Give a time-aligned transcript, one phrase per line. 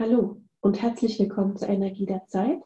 [0.00, 2.60] Hallo und herzlich willkommen zur Energie der Zeit.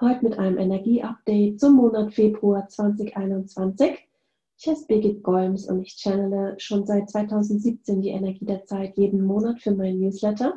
[0.00, 4.08] Heute mit einem Energieupdate zum Monat Februar 2021.
[4.56, 9.22] Ich heiße Birgit Golms und ich channele schon seit 2017 die Energie der Zeit jeden
[9.22, 10.54] Monat für meinen Newsletter.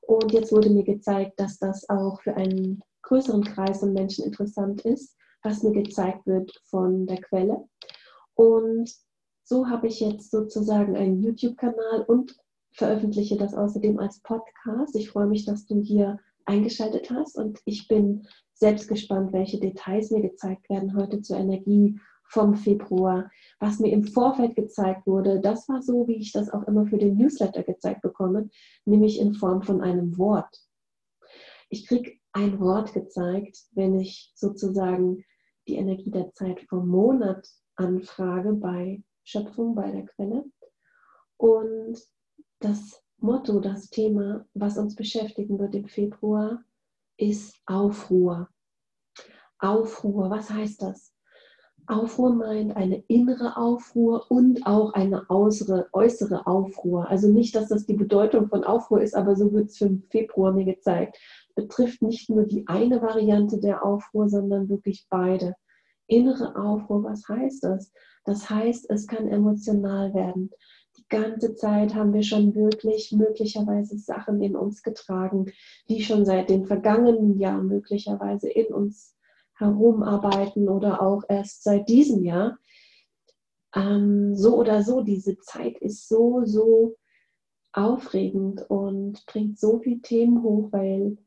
[0.00, 4.80] Und jetzt wurde mir gezeigt, dass das auch für einen größeren Kreis von Menschen interessant
[4.86, 7.68] ist, was mir gezeigt wird von der Quelle.
[8.32, 8.90] Und
[9.44, 12.34] so habe ich jetzt sozusagen einen YouTube-Kanal und
[12.72, 14.96] veröffentliche das außerdem als Podcast.
[14.96, 20.10] Ich freue mich, dass du hier eingeschaltet hast und ich bin selbst gespannt, welche Details
[20.10, 23.30] mir gezeigt werden heute zur Energie vom Februar.
[23.58, 26.98] Was mir im Vorfeld gezeigt wurde, das war so, wie ich das auch immer für
[26.98, 28.48] den Newsletter gezeigt bekomme,
[28.84, 30.54] nämlich in Form von einem Wort.
[31.68, 35.24] Ich kriege ein Wort gezeigt, wenn ich sozusagen
[35.66, 40.44] die Energie der Zeit vom Monat anfrage bei Schöpfung, bei der Quelle.
[41.36, 41.98] Und
[42.60, 46.62] das Motto, das Thema, was uns beschäftigen wird im Februar,
[47.16, 48.48] ist Aufruhr.
[49.58, 51.12] Aufruhr, was heißt das?
[51.86, 57.08] Aufruhr meint eine innere Aufruhr und auch eine äußere, äußere Aufruhr.
[57.08, 60.04] Also nicht, dass das die Bedeutung von Aufruhr ist, aber so wird es für den
[60.08, 61.18] Februar mir gezeigt.
[61.56, 65.56] Betrifft nicht nur die eine Variante der Aufruhr, sondern wirklich beide.
[66.06, 67.92] Innere Aufruhr, was heißt das?
[68.24, 70.50] Das heißt, es kann emotional werden
[70.96, 75.46] die ganze Zeit haben wir schon wirklich möglicherweise Sachen in uns getragen,
[75.88, 79.16] die schon seit den vergangenen Jahren möglicherweise in uns
[79.56, 82.58] herumarbeiten oder auch erst seit diesem Jahr.
[83.74, 86.96] Ähm, so oder so, diese Zeit ist so, so
[87.72, 91.18] aufregend und bringt so viele Themen hoch, weil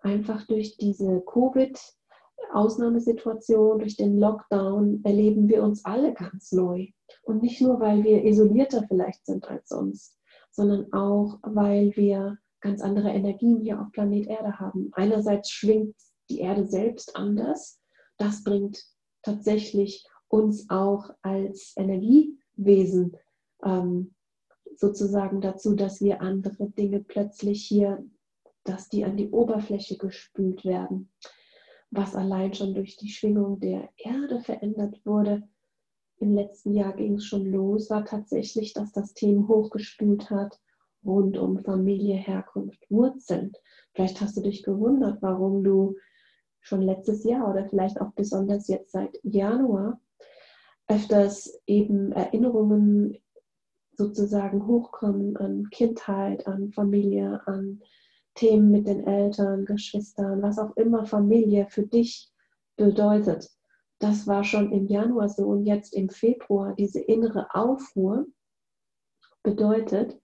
[0.00, 1.97] einfach durch diese Covid-
[2.52, 6.88] Ausnahmesituation, durch den Lockdown erleben wir uns alle ganz neu.
[7.22, 10.18] Und nicht nur, weil wir isolierter vielleicht sind als sonst,
[10.50, 14.90] sondern auch, weil wir ganz andere Energien hier auf Planet Erde haben.
[14.92, 15.94] Einerseits schwingt
[16.30, 17.80] die Erde selbst anders.
[18.16, 18.82] Das bringt
[19.22, 23.16] tatsächlich uns auch als Energiewesen
[23.64, 24.14] ähm,
[24.76, 28.04] sozusagen dazu, dass wir andere Dinge plötzlich hier,
[28.64, 31.10] dass die an die Oberfläche gespült werden
[31.90, 35.48] was allein schon durch die Schwingung der Erde verändert wurde.
[36.20, 40.58] Im letzten Jahr ging es schon los, war tatsächlich, dass das Thema hochgespült hat
[41.04, 43.52] rund um Familie, Herkunft, Wurzeln.
[43.94, 45.96] Vielleicht hast du dich gewundert, warum du
[46.60, 50.00] schon letztes Jahr oder vielleicht auch besonders jetzt seit Januar
[50.88, 53.18] öfters eben Erinnerungen
[53.92, 57.82] sozusagen hochkommen an Kindheit, an Familie, an
[58.38, 62.30] Themen mit den Eltern, Geschwistern, was auch immer Familie für dich
[62.76, 63.50] bedeutet.
[63.98, 68.26] Das war schon im Januar so und jetzt im Februar diese innere Aufruhr
[69.42, 70.20] bedeutet,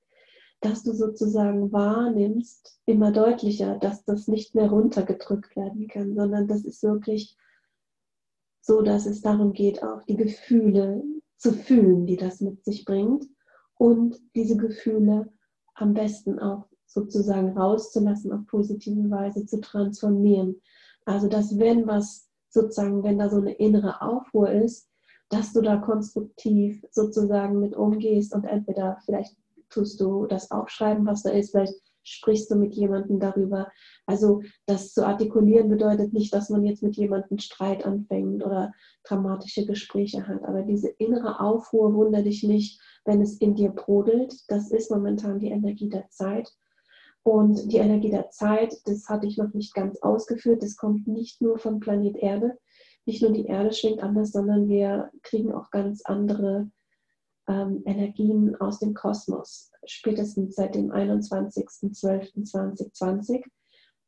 [0.61, 6.65] dass du sozusagen wahrnimmst, immer deutlicher, dass das nicht mehr runtergedrückt werden kann, sondern das
[6.65, 7.37] ist wirklich
[8.61, 11.03] so, dass es darum geht, auch die Gefühle
[11.37, 13.27] zu fühlen, die das mit sich bringt
[13.77, 15.33] und diese Gefühle
[15.75, 20.61] am besten auch sozusagen rauszulassen, auf positive Weise zu transformieren.
[21.05, 24.89] Also, dass wenn was sozusagen, wenn da so eine innere Aufruhr ist,
[25.29, 29.37] dass du da konstruktiv sozusagen mit umgehst und entweder vielleicht
[29.71, 31.75] tust du das aufschreiben, was da ist, vielleicht
[32.05, 33.69] sprichst du mit jemandem darüber.
[34.07, 38.73] Also das zu artikulieren bedeutet nicht, dass man jetzt mit jemandem Streit anfängt oder
[39.05, 40.45] dramatische Gespräche hat.
[40.45, 44.35] Aber diese innere Aufruhr wundere dich nicht, wenn es in dir brodelt.
[44.49, 46.53] Das ist momentan die Energie der Zeit.
[47.25, 51.41] Und die Energie der Zeit, das hatte ich noch nicht ganz ausgeführt, das kommt nicht
[51.41, 52.59] nur vom Planet Erde.
[53.07, 56.71] Nicht nur die Erde schwingt anders, sondern wir kriegen auch ganz andere
[57.49, 59.71] ähm, Energien aus dem Kosmos.
[59.87, 63.43] Spätestens seit dem 21.12.2020,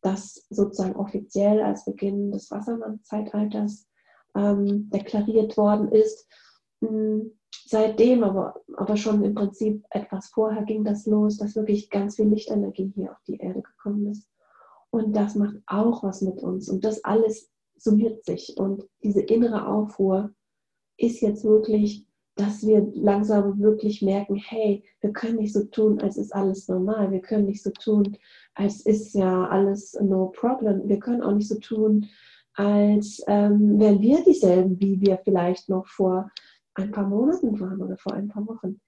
[0.02, 3.86] das sozusagen offiziell als Beginn des Wassermann-Zeitalters
[4.34, 6.28] ähm, deklariert worden ist.
[7.64, 12.26] Seitdem, aber, aber schon im Prinzip etwas vorher ging das los, dass wirklich ganz viel
[12.26, 14.28] Lichtenergie hier auf die Erde gekommen ist.
[14.90, 16.68] Und das macht auch was mit uns.
[16.68, 18.56] Und das alles summiert sich.
[18.56, 20.30] Und diese innere Aufruhr
[20.96, 26.16] ist jetzt wirklich, dass wir langsam wirklich merken, hey, wir können nicht so tun, als
[26.16, 27.10] ist alles normal.
[27.10, 28.16] Wir können nicht so tun,
[28.54, 30.88] als ist ja alles no problem.
[30.88, 32.06] Wir können auch nicht so tun,
[32.54, 36.30] als ähm, wären wir dieselben, wie wir vielleicht noch vor
[36.76, 38.80] ein paar Monaten waren oder vor ein paar Wochen.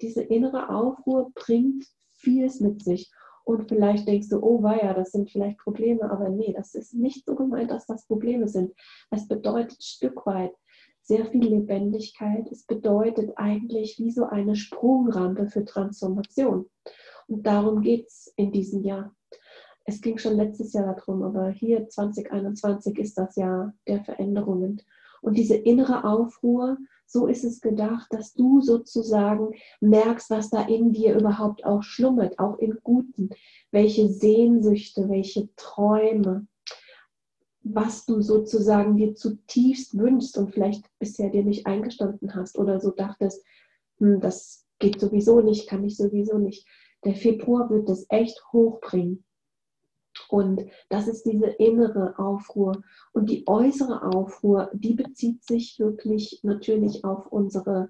[0.00, 3.10] Diese innere Aufruhr bringt vieles mit sich.
[3.44, 7.24] Und vielleicht denkst du, oh weia, das sind vielleicht Probleme, aber nee, das ist nicht
[7.24, 8.72] so gemeint, dass das Probleme sind.
[9.10, 10.52] Es bedeutet Stück weit
[11.02, 12.50] sehr viel Lebendigkeit.
[12.50, 16.68] Es bedeutet eigentlich wie so eine Sprungrampe für Transformation.
[17.28, 19.14] Und darum geht es in diesem Jahr.
[19.84, 24.82] es ging schon letztes Jahr darum, aber hier 2021 ist das Jahr der Veränderungen.
[25.22, 29.50] Und diese innere Aufruhr, so ist es gedacht, dass du sozusagen
[29.80, 33.30] merkst, was da in dir überhaupt auch schlummert, auch im Guten,
[33.70, 36.46] welche Sehnsüchte, welche Träume,
[37.62, 42.90] was du sozusagen dir zutiefst wünschst und vielleicht bisher dir nicht eingestanden hast oder so
[42.90, 43.44] dachtest,
[43.98, 46.66] hm, das geht sowieso nicht, kann ich sowieso nicht.
[47.04, 49.24] Der Februar wird das echt hochbringen.
[50.28, 52.82] Und das ist diese innere Aufruhr.
[53.12, 57.88] Und die äußere Aufruhr, die bezieht sich wirklich natürlich auf unsere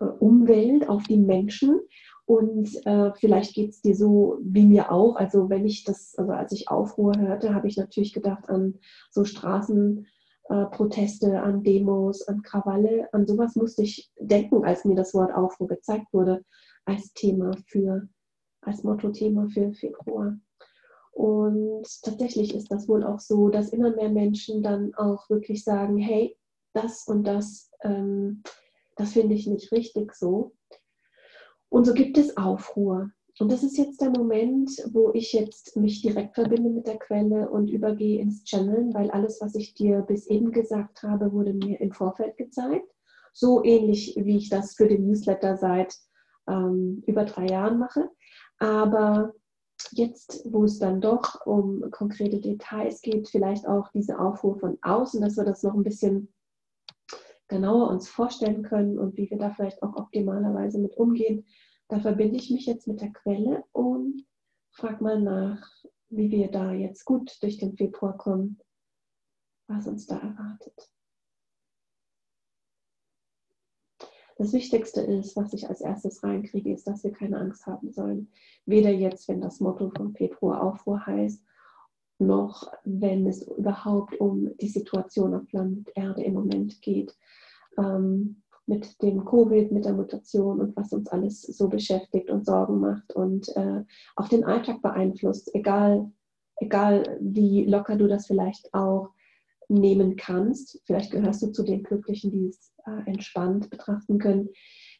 [0.00, 1.80] äh, Umwelt, auf die Menschen.
[2.24, 5.16] Und äh, vielleicht geht es dir so wie mir auch.
[5.16, 8.74] Also wenn ich das, also als ich Aufruhr hörte, habe ich natürlich gedacht an
[9.10, 13.08] so Straßenproteste, äh, an Demos, an Krawalle.
[13.12, 16.44] An sowas musste ich denken, als mir das Wort Aufruhr gezeigt wurde,
[16.84, 18.08] als Thema für,
[18.60, 20.38] als Motto-Thema für Februar.
[21.18, 25.98] Und tatsächlich ist das wohl auch so, dass immer mehr Menschen dann auch wirklich sagen,
[25.98, 26.36] hey,
[26.74, 28.44] das und das, ähm,
[28.94, 30.52] das finde ich nicht richtig so.
[31.70, 33.10] Und so gibt es Aufruhr.
[33.40, 37.50] Und das ist jetzt der Moment, wo ich jetzt mich direkt verbinde mit der Quelle
[37.50, 41.80] und übergehe ins Channeln, weil alles, was ich dir bis eben gesagt habe, wurde mir
[41.80, 42.94] im Vorfeld gezeigt.
[43.32, 45.96] So ähnlich, wie ich das für den Newsletter seit
[46.48, 48.08] ähm, über drei Jahren mache.
[48.60, 49.34] Aber
[49.92, 55.20] jetzt, wo es dann doch um konkrete Details geht, vielleicht auch diese Aufruhr von außen,
[55.20, 56.32] dass wir das noch ein bisschen
[57.48, 61.46] genauer uns vorstellen können und wie wir da vielleicht auch optimalerweise mit umgehen.
[61.88, 64.26] Da verbinde ich mich jetzt mit der Quelle und
[64.70, 65.66] frage mal nach,
[66.10, 68.58] wie wir da jetzt gut durch den Februar kommen,
[69.66, 70.90] was uns da erwartet.
[74.38, 78.30] Das Wichtigste ist, was ich als erstes reinkriege, ist, dass wir keine Angst haben sollen.
[78.66, 81.42] Weder jetzt, wenn das Motto von Februar Aufruhr heißt,
[82.20, 87.16] noch wenn es überhaupt um die Situation auf Planet Erde im Moment geht.
[87.76, 92.78] Ähm, mit dem Covid, mit der Mutation und was uns alles so beschäftigt und Sorgen
[92.80, 93.82] macht und äh,
[94.14, 96.12] auch den Alltag beeinflusst, egal,
[96.56, 99.10] egal wie locker du das vielleicht auch
[99.68, 100.82] nehmen kannst.
[100.84, 104.48] Vielleicht gehörst du zu den Glücklichen, die es äh, entspannt betrachten können.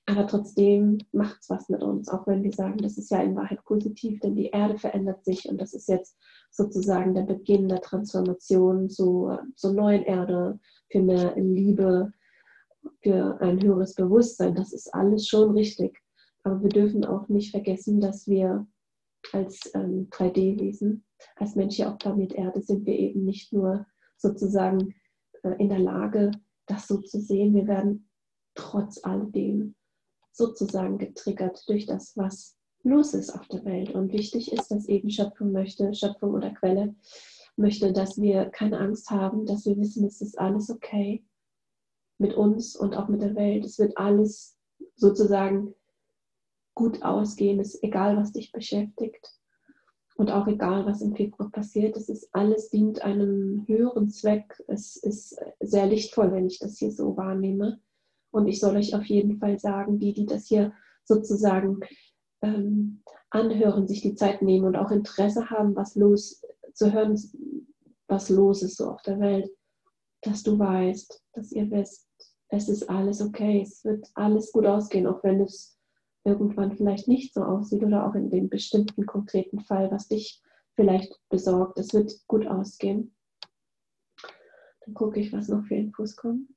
[0.07, 3.37] Aber trotzdem macht es was mit uns, auch wenn wir sagen, das ist ja in
[3.37, 6.17] Wahrheit positiv, denn die Erde verändert sich und das ist jetzt
[6.51, 10.59] sozusagen der Beginn der Transformation zur, zur neuen Erde,
[10.91, 12.13] für mehr Liebe,
[13.03, 14.55] für ein höheres Bewusstsein.
[14.55, 15.99] Das ist alles schon richtig.
[16.43, 18.67] Aber wir dürfen auch nicht vergessen, dass wir
[19.33, 21.05] als ähm, 3D-Wesen,
[21.37, 23.87] als Mensch hier auf Planet Erde sind wir eben nicht nur
[24.17, 24.95] sozusagen
[25.43, 26.31] äh, in der Lage,
[26.69, 27.55] das so zu sehen.
[27.55, 28.09] Wir werden
[28.55, 29.75] trotz alledem
[30.33, 33.91] sozusagen getriggert durch das, was los ist auf der Welt.
[33.91, 36.95] Und wichtig ist, dass eben Schöpfung möchte, Schöpfung oder Quelle
[37.57, 41.25] möchte, dass wir keine Angst haben, dass wir wissen, es ist alles okay
[42.19, 43.65] mit uns und auch mit der Welt.
[43.65, 44.57] Es wird alles
[44.97, 45.75] sozusagen
[46.75, 49.35] gut ausgehen, es ist egal, was dich beschäftigt.
[50.19, 54.61] Und auch egal, was im Februar passiert, es ist alles dient einem höheren Zweck.
[54.67, 57.81] Es ist sehr lichtvoll, wenn ich das hier so wahrnehme.
[58.33, 60.73] Und ich soll euch auf jeden Fall sagen, die, die das hier
[61.05, 61.79] sozusagen
[62.43, 63.01] ähm,
[63.31, 66.43] anhören, sich die Zeit nehmen und auch Interesse haben, was los
[66.75, 67.17] zu hören,
[68.09, 69.49] was los ist so auf der Welt,
[70.23, 72.09] dass du weißt, dass ihr wisst,
[72.49, 75.78] es ist alles okay, es wird alles gut ausgehen, auch wenn es
[76.29, 80.43] irgendwann vielleicht nicht so aussieht oder auch in dem bestimmten konkreten Fall, was dich
[80.75, 81.79] vielleicht besorgt.
[81.79, 83.15] Es wird gut ausgehen.
[84.85, 86.55] Dann gucke ich, was noch für Infos kommen.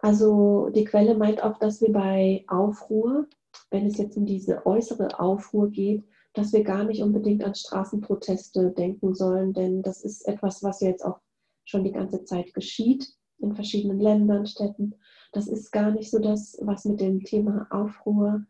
[0.00, 3.28] Also die Quelle meint auch, dass wir bei Aufruhr,
[3.70, 8.72] wenn es jetzt um diese äußere Aufruhr geht, dass wir gar nicht unbedingt an Straßenproteste
[8.72, 11.20] denken sollen, denn das ist etwas, was jetzt auch
[11.64, 14.94] schon die ganze Zeit geschieht in verschiedenen Ländern, Städten.
[15.32, 18.44] Das ist gar nicht so das, was mit dem Thema Aufruhr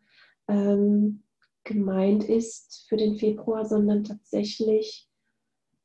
[0.47, 1.23] ähm,
[1.63, 5.09] gemeint ist für den Februar, sondern tatsächlich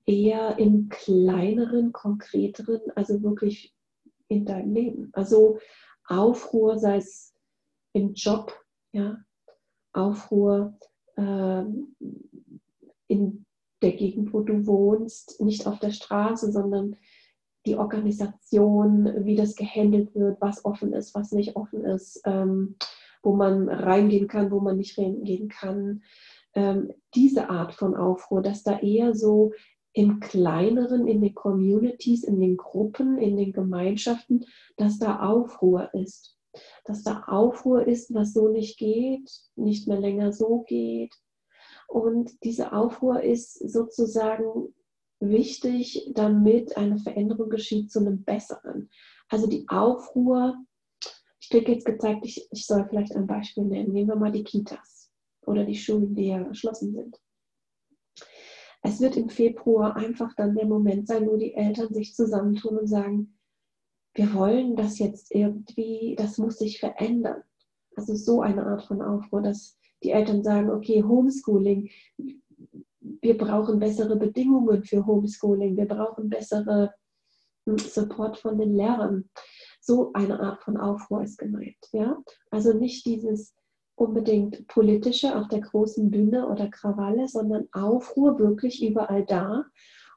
[0.07, 3.75] eher im kleineren, konkreteren, also wirklich
[4.28, 5.11] in deinem Leben.
[5.12, 5.59] Also
[6.07, 7.35] Aufruhr, sei es
[7.93, 8.52] im Job,
[8.93, 9.19] ja,
[9.93, 10.78] Aufruhr
[11.17, 11.64] äh,
[13.09, 13.45] in
[13.83, 16.97] der Gegend, wo du wohnst, nicht auf der Straße, sondern
[17.68, 22.76] die Organisation, wie das gehandelt wird, was offen ist, was nicht offen ist, ähm,
[23.22, 26.02] wo man reingehen kann, wo man nicht reingehen kann.
[26.54, 29.52] Ähm, diese Art von Aufruhr, dass da eher so
[29.92, 34.46] im Kleineren, in den Communities, in den Gruppen, in den Gemeinschaften,
[34.76, 36.37] dass da Aufruhr ist.
[36.84, 41.14] Dass da Aufruhr ist, was so nicht geht, nicht mehr länger so geht,
[41.88, 44.75] Und diese Aufruhr ist sozusagen
[45.20, 48.90] wichtig, damit eine Veränderung geschieht zu einem besseren.
[49.28, 50.56] Also die Aufruhr,
[51.40, 53.92] ich kriege jetzt gezeigt, ich, ich soll vielleicht ein Beispiel nennen.
[53.92, 55.10] Nehmen wir mal die Kitas
[55.42, 57.20] oder die Schulen, die ja geschlossen sind.
[58.82, 62.87] Es wird im Februar einfach dann der Moment sein, wo die Eltern sich zusammentun und
[62.87, 63.38] sagen,
[64.14, 67.42] wir wollen das jetzt irgendwie, das muss sich verändern.
[67.96, 71.90] Also so eine Art von Aufruhr, dass die Eltern sagen, okay, Homeschooling,
[73.20, 76.92] wir brauchen bessere Bedingungen für Homeschooling, wir brauchen bessere
[77.66, 79.28] hm, Support von den Lehrern.
[79.80, 81.76] So eine Art von Aufruhr ist gemeint.
[81.92, 82.18] Ja?
[82.50, 83.54] Also nicht dieses
[83.94, 89.64] unbedingt politische auf der großen Bühne oder Krawalle, sondern Aufruhr wirklich überall da,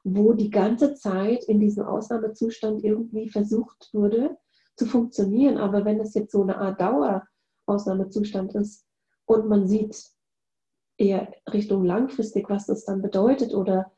[0.04, 4.36] wo die ganze Zeit in diesem Ausnahmezustand irgendwie versucht wurde
[4.76, 5.58] zu funktionieren.
[5.58, 8.84] Aber wenn es jetzt so eine Art Dauerausnahmezustand ist
[9.26, 10.11] und man sieht
[10.96, 13.92] eher Richtung langfristig, was das dann bedeutet oder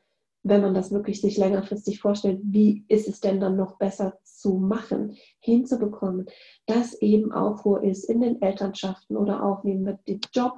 [0.47, 4.59] wenn man das wirklich sich längerfristig vorstellt, wie ist es denn dann noch besser zu
[4.59, 6.27] machen, hinzubekommen,
[6.67, 10.53] dass eben Aufruhr ist in den Elternschaften oder auch nehmen wir den Job,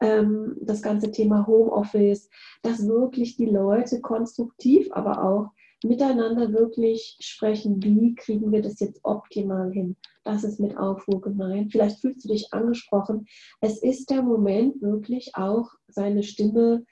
[0.00, 2.28] ähm, das ganze Thema Homeoffice,
[2.62, 5.50] dass wirklich die Leute konstruktiv, aber auch
[5.84, 9.96] miteinander wirklich sprechen, wie kriegen wir das jetzt optimal hin.
[10.24, 11.72] Das ist mit Aufruhr gemeint.
[11.72, 13.26] Vielleicht fühlst du dich angesprochen.
[13.60, 16.84] Es ist der Moment, wirklich auch seine Stimme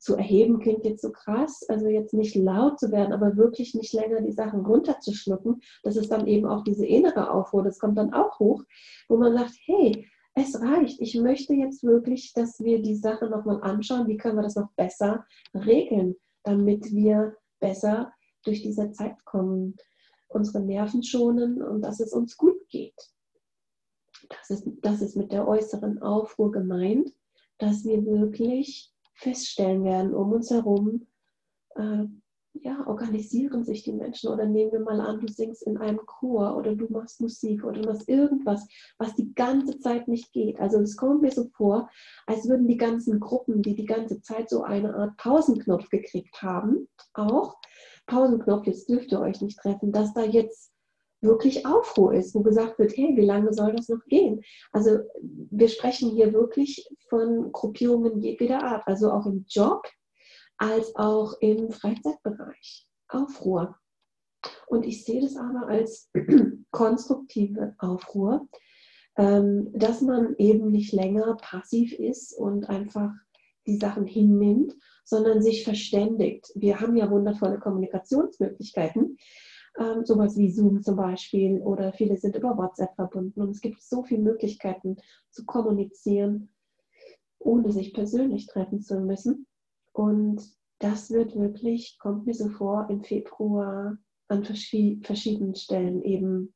[0.00, 3.92] zu erheben klingt jetzt so krass, also jetzt nicht laut zu werden, aber wirklich nicht
[3.92, 5.60] länger die Sachen runterzuschlucken.
[5.82, 8.64] Das ist dann eben auch diese innere Aufruhr, das kommt dann auch hoch,
[9.08, 11.00] wo man sagt, hey, es reicht.
[11.00, 14.70] Ich möchte jetzt wirklich, dass wir die Sache nochmal anschauen, wie können wir das noch
[14.74, 18.12] besser regeln, damit wir besser
[18.44, 19.76] durch diese Zeit kommen,
[20.28, 22.94] unsere Nerven schonen und dass es uns gut geht.
[24.28, 27.12] Das ist, das ist mit der äußeren Aufruhr gemeint,
[27.58, 31.06] dass wir wirklich feststellen werden, um uns herum,
[31.74, 32.04] äh,
[32.54, 36.56] ja, organisieren sich die Menschen oder nehmen wir mal an, du singst in einem Chor
[36.56, 38.66] oder du machst Musik oder du machst irgendwas,
[38.98, 40.58] was die ganze Zeit nicht geht.
[40.58, 41.88] Also es kommt mir so vor,
[42.26, 46.88] als würden die ganzen Gruppen, die die ganze Zeit so eine Art Pausenknopf gekriegt haben,
[47.14, 47.56] auch
[48.10, 50.72] Pausenknopf, jetzt dürft ihr euch nicht treffen, dass da jetzt
[51.22, 54.42] wirklich Aufruhr ist, wo gesagt wird, hey, wie lange soll das noch gehen?
[54.72, 54.98] Also
[55.50, 59.82] wir sprechen hier wirklich von Gruppierungen jeder Art, also auch im Job
[60.56, 62.86] als auch im Freizeitbereich.
[63.08, 63.76] Aufruhr.
[64.66, 66.10] Und ich sehe das aber als
[66.70, 68.48] konstruktive Aufruhr,
[69.16, 73.12] ähm, dass man eben nicht länger passiv ist und einfach
[73.70, 74.74] die Sachen hinnimmt,
[75.04, 76.50] sondern sich verständigt.
[76.54, 79.16] Wir haben ja wundervolle Kommunikationsmöglichkeiten
[79.78, 83.80] ähm, sowas wie Zoom zum Beispiel oder viele sind über WhatsApp verbunden und es gibt
[83.82, 84.96] so viele Möglichkeiten
[85.30, 86.52] zu kommunizieren,
[87.38, 89.46] ohne sich persönlich treffen zu müssen.
[89.92, 90.42] Und
[90.78, 93.98] das wird wirklich, kommt mir so vor, im Februar
[94.28, 96.54] an verschiedenen Stellen eben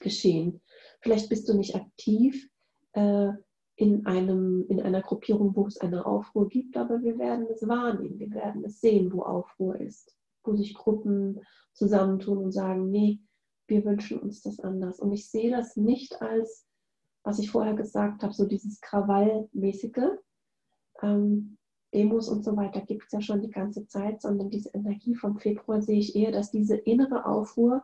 [0.00, 0.60] geschehen.
[1.00, 2.48] Vielleicht bist du nicht aktiv
[2.92, 3.30] äh,
[3.76, 8.18] in, einem, in einer Gruppierung, wo es eine Aufruhr gibt, aber wir werden es wahrnehmen,
[8.18, 10.14] wir werden es sehen, wo Aufruhr ist,
[10.44, 11.40] wo sich Gruppen
[11.72, 13.20] zusammentun und sagen, nee,
[13.66, 15.00] wir wünschen uns das anders.
[15.00, 16.66] Und ich sehe das nicht als,
[17.24, 20.18] was ich vorher gesagt habe, so dieses Krawallmäßige.
[21.02, 21.56] Ähm,
[21.92, 25.38] Demos und so weiter gibt es ja schon die ganze Zeit, sondern diese Energie vom
[25.38, 27.82] Februar sehe ich eher, dass diese innere Aufruhr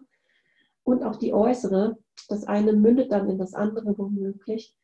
[0.83, 1.97] und auch die äußere,
[2.29, 4.75] das eine mündet dann in das andere womöglich,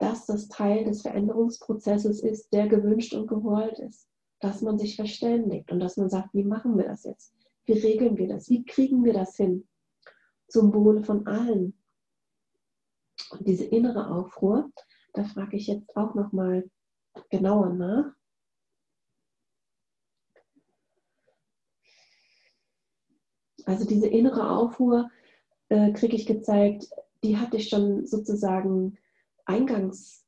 [0.00, 4.08] dass das Teil des Veränderungsprozesses ist, der gewünscht und gewollt ist.
[4.40, 7.34] Dass man sich verständigt und dass man sagt, wie machen wir das jetzt?
[7.66, 8.48] Wie regeln wir das?
[8.48, 9.68] Wie kriegen wir das hin?
[10.48, 11.78] Zum Wohle von allen.
[13.30, 14.70] Und diese innere Aufruhr,
[15.12, 16.68] da frage ich jetzt auch nochmal
[17.28, 18.14] genauer nach.
[23.66, 25.10] Also diese innere Aufruhr
[25.68, 26.88] äh, kriege ich gezeigt,
[27.22, 28.96] die hatte ich schon sozusagen
[29.50, 30.24] eingangs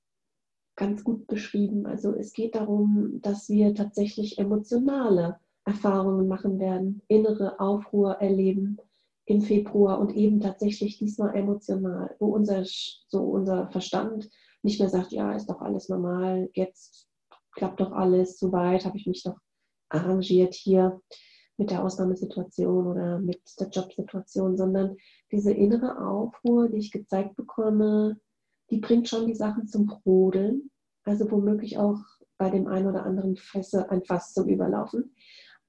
[0.76, 1.86] ganz gut beschrieben.
[1.86, 8.78] Also es geht darum, dass wir tatsächlich emotionale Erfahrungen machen werden, innere Aufruhr erleben
[9.24, 14.28] im Februar und eben tatsächlich diesmal emotional, wo unser, so unser Verstand
[14.62, 17.08] nicht mehr sagt, ja, ist doch alles normal, jetzt
[17.52, 19.36] klappt doch alles, soweit habe ich mich doch
[19.88, 21.00] arrangiert hier
[21.58, 24.96] mit der Ausnahmesituation oder mit der Jobsituation, sondern
[25.30, 28.18] diese innere Aufruhr, die ich gezeigt bekomme,
[28.72, 30.70] die bringt schon die Sachen zum Brodeln,
[31.04, 32.00] also womöglich auch
[32.38, 35.14] bei dem einen oder anderen Fässer ein Fass zum Überlaufen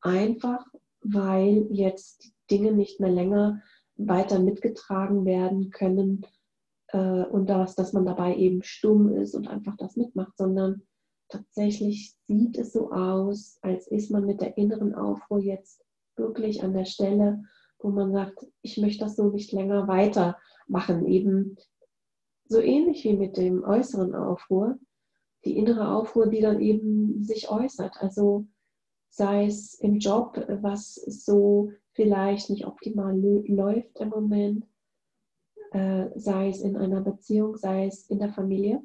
[0.02, 0.66] einfach
[1.04, 3.62] weil jetzt Dinge nicht mehr länger
[3.96, 6.26] weiter mitgetragen werden können
[6.88, 10.82] äh, und das, dass man dabei eben stumm ist und einfach das mitmacht, sondern
[11.30, 15.84] tatsächlich sieht es so aus, als ist man mit der inneren Aufruhr jetzt
[16.16, 17.44] wirklich an der Stelle,
[17.80, 21.06] wo man sagt, ich möchte das so nicht länger weitermachen.
[21.06, 21.58] Eben
[22.46, 24.78] so ähnlich wie mit dem äußeren Aufruhr,
[25.46, 27.98] die innere Aufruhr, die dann eben sich äußert.
[28.00, 28.48] Also
[29.10, 34.66] sei es im Job, was so vielleicht nicht optimal läuft im Moment,
[35.72, 38.82] äh, sei es in einer Beziehung, sei es in der Familie,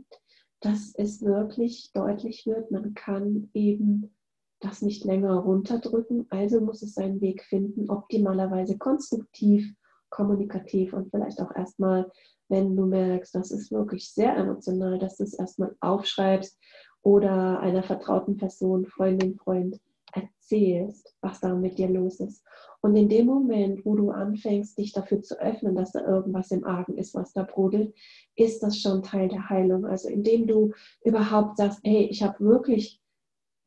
[0.61, 4.15] dass es wirklich deutlich wird, man kann eben
[4.61, 9.73] das nicht länger runterdrücken, also muss es seinen Weg finden, optimalerweise konstruktiv,
[10.11, 12.11] kommunikativ und vielleicht auch erstmal,
[12.49, 16.59] wenn du merkst, das ist wirklich sehr emotional, dass du es erstmal aufschreibst
[17.03, 19.81] oder einer vertrauten Person, Freundin, Freund
[20.13, 22.45] erzählst, was da mit dir los ist.
[22.81, 26.65] Und in dem Moment, wo du anfängst, dich dafür zu öffnen, dass da irgendwas im
[26.65, 27.95] Argen ist, was da brodelt,
[28.37, 29.85] ist das schon Teil der Heilung.
[29.85, 30.73] Also indem du
[31.05, 33.01] überhaupt sagst, hey, ich habe wirklich,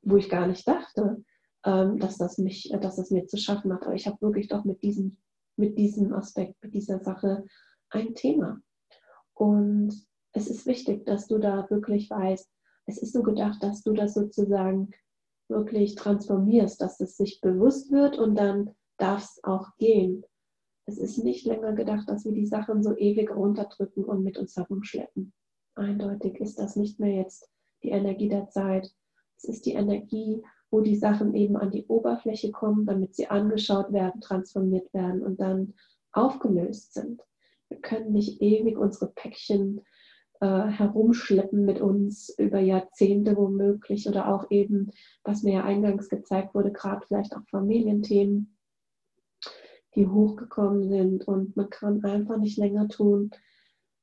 [0.02, 1.24] wo ich gar nicht dachte,
[1.66, 4.64] ähm, dass, das mich, dass das mir zu schaffen macht, aber ich habe wirklich doch
[4.64, 5.18] mit diesem,
[5.58, 7.46] mit diesem Aspekt, mit dieser Sache
[7.90, 8.62] ein Thema.
[9.42, 12.48] Und es ist wichtig, dass du da wirklich weißt,
[12.86, 14.92] es ist so gedacht, dass du das sozusagen
[15.50, 20.24] wirklich transformierst, dass es sich bewusst wird und dann darf es auch gehen.
[20.86, 24.56] Es ist nicht länger gedacht, dass wir die Sachen so ewig runterdrücken und mit uns
[24.56, 25.34] herumschleppen.
[25.74, 27.50] Eindeutig ist das nicht mehr jetzt
[27.82, 28.94] die Energie der Zeit.
[29.38, 33.92] Es ist die Energie, wo die Sachen eben an die Oberfläche kommen, damit sie angeschaut
[33.92, 35.74] werden, transformiert werden und dann
[36.12, 37.24] aufgelöst sind.
[37.72, 39.80] Wir können nicht ewig unsere Päckchen
[40.42, 44.92] äh, herumschleppen mit uns über Jahrzehnte womöglich oder auch eben,
[45.24, 48.58] was mir ja eingangs gezeigt wurde, gerade vielleicht auch Familienthemen,
[49.96, 53.32] die hochgekommen sind und man kann einfach nicht länger tun,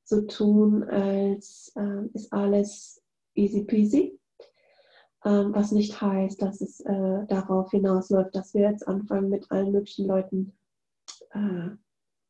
[0.02, 3.02] so tun, als äh, ist alles
[3.34, 4.18] easy peasy.
[5.26, 9.72] Ähm, was nicht heißt, dass es äh, darauf hinausläuft, dass wir jetzt anfangen, mit allen
[9.72, 10.56] möglichen Leuten
[11.32, 11.68] äh,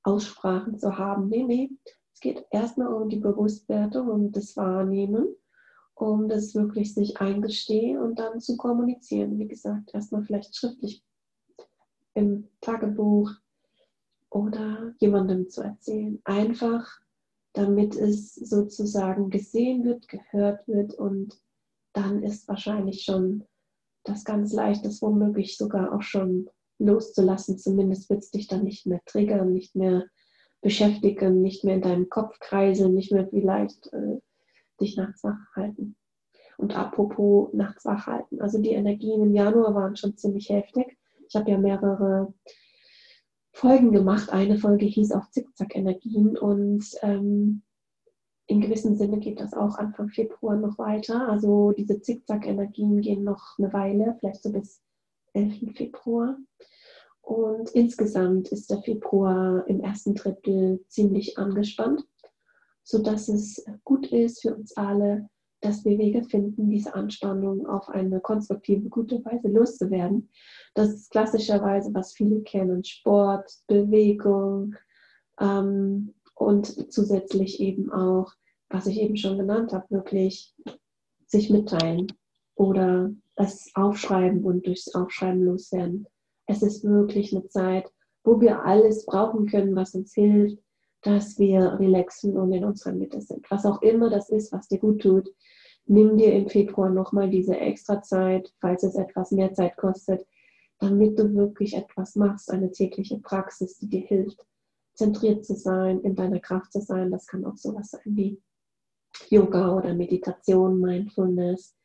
[0.09, 1.29] Aussprachen zu haben.
[1.29, 1.71] Nee, nee,
[2.15, 5.37] es geht erstmal um die Bewusstwertung, um das Wahrnehmen,
[5.95, 9.39] um das wirklich sich eingestehen und dann zu kommunizieren.
[9.39, 11.05] Wie gesagt, erstmal vielleicht schriftlich
[12.15, 13.31] im Tagebuch
[14.31, 16.21] oder jemandem zu erzählen.
[16.25, 17.01] Einfach
[17.53, 21.41] damit es sozusagen gesehen wird, gehört wird und
[21.93, 23.45] dann ist wahrscheinlich schon
[24.05, 27.59] das ganz leicht, das womöglich sogar auch schon loszulassen.
[27.59, 30.07] Zumindest wird es dich dann nicht mehr triggern, nicht mehr
[30.61, 34.21] beschäftigen, nicht mehr in deinem Kopf kreisen, nicht mehr vielleicht äh,
[34.81, 35.97] dich nachts wach halten.
[36.57, 40.99] Und apropos nachts wach halten, also die Energien im Januar waren schon ziemlich heftig.
[41.29, 42.35] Ich habe ja mehrere
[43.53, 44.31] Folgen gemacht.
[44.31, 47.63] Eine Folge hieß auch Zickzack-Energien und ähm,
[48.47, 51.29] in gewissem Sinne geht das auch Anfang Februar noch weiter.
[51.29, 54.81] Also diese Zickzack-Energien gehen noch eine Weile, vielleicht so bis
[55.39, 55.77] 11.
[55.77, 56.37] Februar.
[57.23, 62.03] Und insgesamt ist der Februar im ersten Drittel ziemlich angespannt,
[62.83, 65.29] sodass es gut ist für uns alle,
[65.61, 70.31] dass wir Wege finden, diese Anspannung auf eine konstruktive, gute Weise loszuwerden.
[70.75, 74.75] Das ist klassischerweise, was viele kennen, Sport, Bewegung
[75.41, 78.33] ähm, und zusätzlich eben auch,
[78.71, 80.55] was ich eben schon genannt habe, wirklich
[81.27, 82.07] sich mitteilen
[82.55, 86.07] oder es aufschreiben und durchs Aufschreiben loswerden.
[86.47, 87.91] Es ist wirklich eine Zeit,
[88.25, 90.59] wo wir alles brauchen können, was uns hilft,
[91.03, 93.49] dass wir relaxen und in unserer Mitte sind.
[93.51, 95.33] Was auch immer das ist, was dir gut tut,
[95.87, 100.27] nimm dir im Februar nochmal diese extra Zeit, falls es etwas mehr Zeit kostet,
[100.81, 104.45] damit du wirklich etwas machst, eine tägliche Praxis, die dir hilft,
[104.95, 107.11] zentriert zu sein, in deiner Kraft zu sein.
[107.11, 108.41] Das kann auch sowas sein wie
[109.31, 111.78] Yoga oder Meditation, Mindfulness,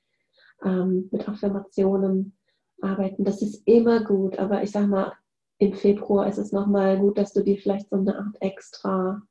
[0.63, 2.37] ähm, mit Affirmationen
[2.81, 3.23] arbeiten.
[3.23, 5.13] Das ist immer gut, aber ich sag mal,
[5.57, 9.21] im Februar ist es nochmal gut, dass du dir vielleicht so eine Art extra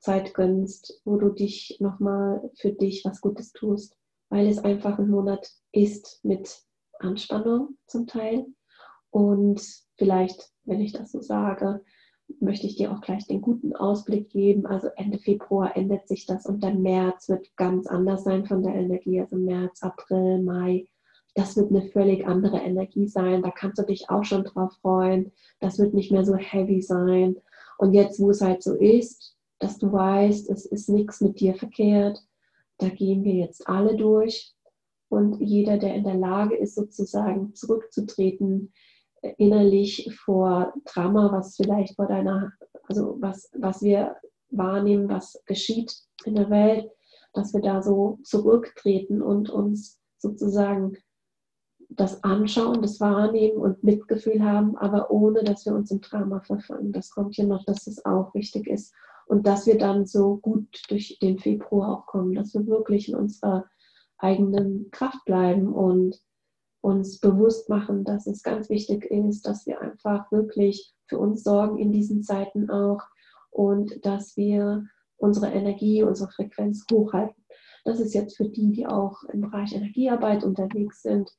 [0.00, 3.96] Zeit gönnst, wo du dich nochmal für dich was Gutes tust,
[4.30, 6.62] weil es einfach ein Monat ist mit
[6.98, 8.46] Anspannung zum Teil.
[9.10, 9.60] Und
[9.96, 11.84] vielleicht, wenn ich das so sage,
[12.40, 14.66] möchte ich dir auch gleich den guten Ausblick geben.
[14.66, 18.74] Also Ende Februar ändert sich das und dann März wird ganz anders sein von der
[18.74, 19.20] Energie.
[19.20, 20.86] Also März, April, Mai
[21.38, 23.42] das wird eine völlig andere Energie sein.
[23.42, 25.30] Da kannst du dich auch schon drauf freuen.
[25.60, 27.36] Das wird nicht mehr so heavy sein.
[27.78, 31.54] Und jetzt, wo es halt so ist, dass du weißt, es ist nichts mit dir
[31.54, 32.20] verkehrt,
[32.78, 34.52] da gehen wir jetzt alle durch.
[35.08, 38.72] Und jeder, der in der Lage ist, sozusagen zurückzutreten,
[39.36, 42.52] innerlich vor Drama, was vielleicht vor deiner,
[42.84, 44.16] also was, was wir
[44.50, 46.90] wahrnehmen, was geschieht in der Welt,
[47.32, 50.96] dass wir da so zurücktreten und uns sozusagen
[51.90, 56.92] das anschauen, das wahrnehmen und Mitgefühl haben, aber ohne, dass wir uns im Drama verfangen.
[56.92, 58.92] Das kommt hier noch, dass es auch wichtig ist.
[59.26, 63.14] Und dass wir dann so gut durch den Februar auch kommen, dass wir wirklich in
[63.14, 63.66] unserer
[64.18, 66.18] eigenen Kraft bleiben und
[66.88, 71.78] uns bewusst machen, dass es ganz wichtig ist, dass wir einfach wirklich für uns sorgen
[71.78, 73.02] in diesen Zeiten auch
[73.50, 74.86] und dass wir
[75.18, 77.44] unsere Energie, unsere Frequenz hochhalten.
[77.84, 81.30] Das ist jetzt für die, die auch im Bereich Energiearbeit unterwegs sind.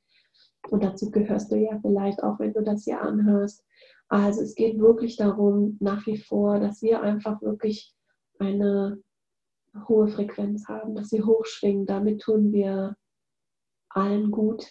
[0.70, 3.64] Und dazu gehörst du ja vielleicht auch, wenn du das hier anhörst.
[4.08, 7.94] Also es geht wirklich darum, nach wie vor, dass wir einfach wirklich
[8.38, 9.02] eine
[9.88, 11.86] hohe Frequenz haben, dass wir hochschwingen.
[11.86, 12.96] Damit tun wir
[13.88, 14.66] allen gut,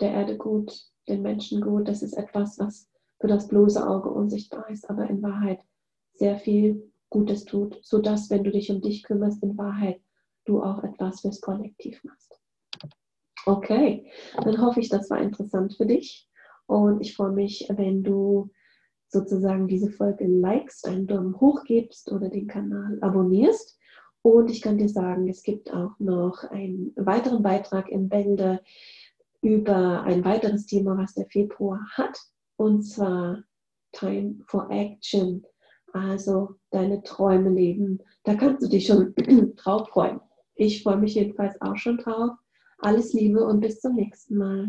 [0.00, 0.74] der Erde gut,
[1.08, 1.88] den Menschen gut.
[1.88, 2.88] Das ist etwas, was
[3.20, 5.60] für das bloße Auge unsichtbar ist, aber in Wahrheit
[6.14, 10.00] sehr viel Gutes tut, sodass, wenn du dich um dich kümmerst, in Wahrheit
[10.44, 12.40] du auch etwas fürs Kollektiv machst.
[13.46, 14.10] Okay,
[14.42, 16.28] dann hoffe ich, das war interessant für dich
[16.66, 18.50] und ich freue mich, wenn du
[19.08, 23.78] sozusagen diese Folge likest, einen Daumen hoch gibst oder den Kanal abonnierst.
[24.22, 28.60] Und ich kann dir sagen, es gibt auch noch einen weiteren Beitrag in Bälde
[29.44, 32.18] über ein weiteres Thema, was der Februar hat,
[32.56, 33.44] und zwar
[33.92, 35.44] Time for Action,
[35.92, 38.00] also deine Träume leben.
[38.24, 39.14] Da kannst du dich schon
[39.56, 40.20] drauf freuen.
[40.54, 42.30] Ich freue mich jedenfalls auch schon drauf.
[42.78, 44.68] Alles Liebe und bis zum nächsten Mal.